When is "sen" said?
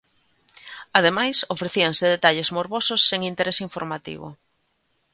3.09-3.21